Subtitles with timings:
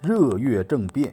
[0.00, 1.12] 热月政变。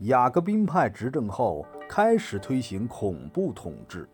[0.00, 4.06] 雅各宾派执政后，开始推行恐怖统治。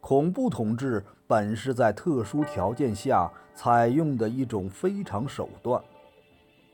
[0.00, 5.80] 恐怖统治本是在特殊条件下采用的一种非常手段，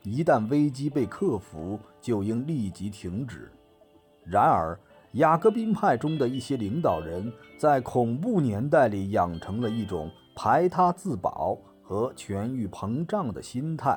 [0.01, 3.51] 一旦危机被克服，就应立即停止。
[4.25, 4.75] 然而，
[5.11, 13.95] 雅各宾派中的一些领导人，在恐怖年代里养成了一种排他自保和权欲膨胀的心态，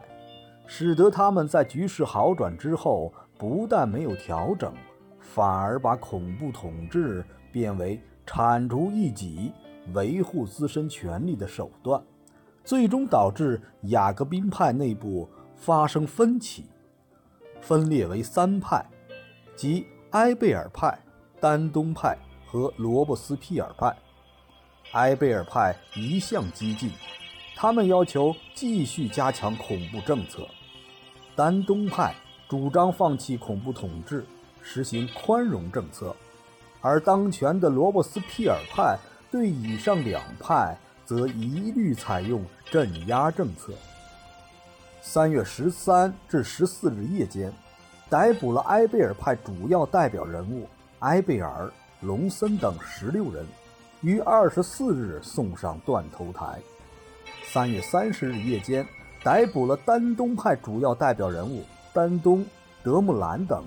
[0.72, 4.72] 使得他们在局势好转之后，不但没有调整，
[5.18, 9.52] 反而把恐怖统治变为铲除异己、
[9.94, 12.00] 维护自身权利的手段，
[12.62, 16.66] 最终导致雅各宾派内部发生分歧，
[17.60, 18.86] 分裂为三派，
[19.56, 20.96] 即埃贝尔派。
[21.40, 22.16] 丹东派
[22.46, 23.96] 和罗伯斯庇尔派，
[24.92, 26.90] 埃贝尔派一向激进，
[27.56, 30.42] 他们要求继续加强恐怖政策；
[31.36, 32.14] 丹东派
[32.48, 34.24] 主张放弃恐怖统治，
[34.62, 36.14] 实行宽容政策；
[36.80, 38.98] 而当权的罗伯斯庇尔派
[39.30, 43.72] 对以上两派则一律采用镇压政策。
[45.02, 47.52] 三月十三至十四日夜间，
[48.10, 50.68] 逮捕了埃贝尔派主要代表人物。
[50.98, 53.46] 埃贝尔、隆森等十六人，
[54.02, 56.60] 于二十四日送上断头台。
[57.44, 58.86] 三月三十日夜间，
[59.22, 62.44] 逮捕了丹东派主要代表人物丹东、
[62.82, 63.62] 德木兰等。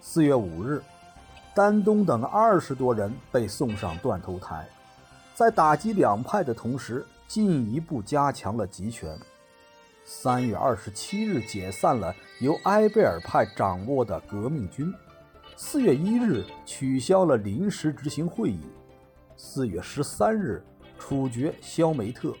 [0.00, 0.82] 四月五日，
[1.54, 4.68] 丹东等二十多人被送上断头台。
[5.34, 9.18] 在打击两派的同时，进一步加强了集权。
[10.04, 14.92] 三月二十七日，解散了由埃贝尔派掌握的革命军。
[15.56, 18.60] 四月一日取消了临时执行会议，
[19.34, 20.62] 四月十三日
[20.98, 22.34] 处决肖梅特，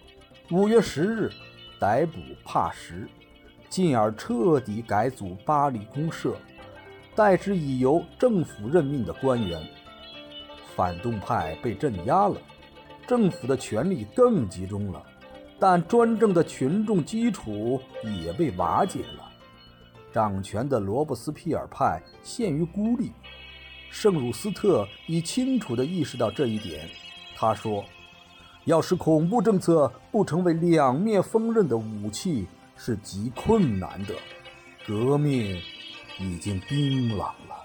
[0.50, 1.30] 五月十日
[1.84, 2.14] 逮捕
[2.46, 3.06] 帕什，
[3.68, 6.34] 进而彻底改组巴黎公社，
[7.14, 9.62] 代之以由政府任命的官员。
[10.74, 12.40] 反动派被镇压了，
[13.06, 15.02] 政府的权力更集中了，
[15.60, 19.30] 但专政的群众基础也被瓦解了。
[20.10, 23.12] 掌权的罗伯斯庇尔派陷于孤立，
[23.90, 26.88] 圣鲁斯特已清楚地意识到这一点。
[27.36, 27.84] 他说
[28.64, 34.14] ：“要使恐怖政策不成为两面锋刃的武器，是极困难的。
[34.86, 35.60] 革命
[36.18, 37.64] 已经冰冷了。”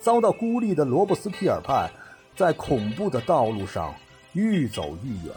[0.00, 1.90] 遭到孤立的罗伯斯庇尔派，
[2.36, 3.94] 在恐怖的道路上
[4.32, 5.34] 愈走愈远，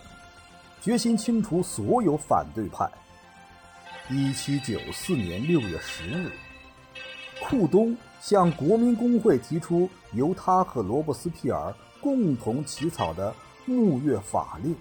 [0.82, 2.90] 决心清除所有反对派。
[4.10, 6.32] 一七九四年六月十日，
[7.42, 13.34] 库东向国民工会提出由他和罗伯斯庇尔共同起草的
[13.66, 14.76] 牧月法令，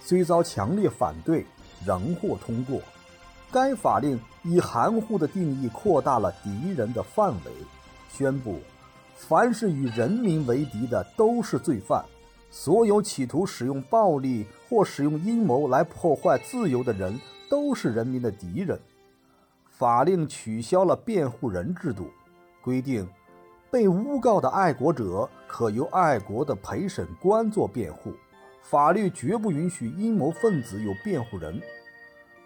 [0.00, 1.44] 虽遭强烈反对，
[1.84, 2.80] 仍获通过。
[3.52, 7.52] 该法令以含糊的定义扩大了敌人的范围，
[8.10, 8.60] 宣布
[9.16, 12.04] 凡是与人民为敌的都是罪犯，
[12.50, 17.18] 所有企图使用暴力或使用阴谋来破坏自由的人。
[17.48, 18.76] 都是人民的敌人。
[19.70, 22.10] 法令取消了辩护人制度，
[22.60, 23.08] 规定
[23.70, 28.12] 被诬告的爱国者可由爱国的陪审官做辩护。
[28.62, 31.60] 法律绝不允许阴谋分子有辩护人。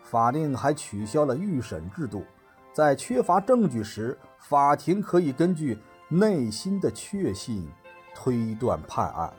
[0.03, 2.25] 法令还取消了预审制度，
[2.72, 5.78] 在缺乏证据时，法庭可以根据
[6.09, 7.69] 内心的确信
[8.14, 9.32] 推断判案。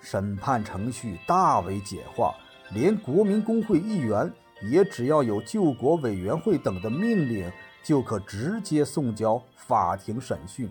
[0.00, 2.34] 审判程序大为简化，
[2.72, 4.32] 连国民工会议员。
[4.70, 7.50] 也只要有救国委员会等的命令，
[7.82, 10.70] 就可直接送交法庭审讯，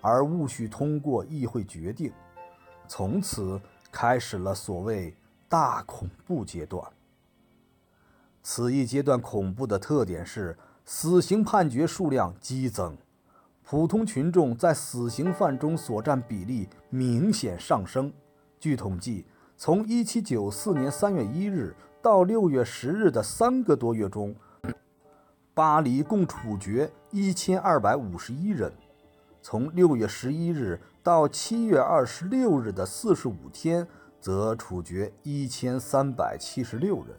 [0.00, 2.12] 而无需通过议会决定。
[2.86, 5.14] 从此开始了所谓
[5.48, 6.82] 大恐怖阶段。
[8.42, 12.96] 此一阶段恐怖的特点是死刑判决数量激增，
[13.64, 18.12] 普通群众在死刑犯中所占比例明显上升。
[18.60, 19.24] 据统计，
[19.56, 21.76] 从1794年3月1日。
[22.02, 24.32] 到六月十日的三个多月中，
[25.56, 28.70] 巴黎共处决一千二百五十一人。
[29.40, 33.88] 从六月十一日到七月二十六日的四十五天，
[34.20, 37.16] 则处决一千三百七十六人。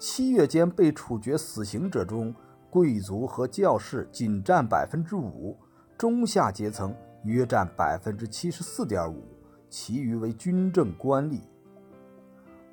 [0.00, 2.34] 七月间被处决死刑者中，
[2.70, 5.56] 贵族和教士仅占百分之五，
[5.96, 9.22] 中下阶层约占百分之七十四点五，
[9.68, 11.38] 其余为军政官吏。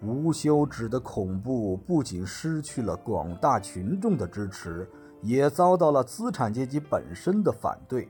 [0.01, 4.87] 无休止的恐怖不仅失去了广大群众的支持，
[5.21, 8.07] 也遭到了资产阶级本身的反对。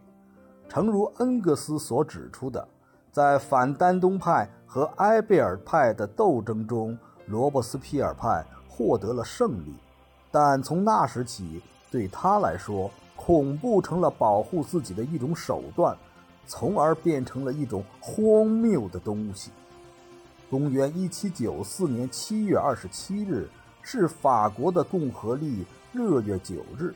[0.67, 2.67] 诚如恩格斯所指出的，
[3.09, 6.97] 在反丹东派和埃贝尔派的斗争中，
[7.27, 9.73] 罗伯斯庇尔派获得了胜利，
[10.29, 15.97] 但从那时起，对他来说，恐怖成了保护自己的一种手段，
[16.45, 19.51] 从而变成了一种荒谬的东西。
[20.49, 23.49] 公元一七九四年七月二十七日
[23.81, 26.94] 是法国的共和历热月九日，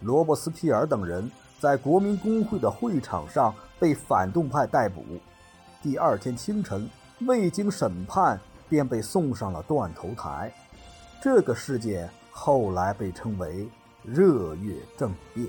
[0.00, 5.04] 罗伯斯庇尔等人在国民公会的会场上被反动派逮捕。
[5.82, 6.88] 第二天清晨，
[7.22, 8.38] 未经审判
[8.68, 10.52] 便被送上了断头台。
[11.20, 13.68] 这个事件后来被称为
[14.06, 15.48] “热月政变”。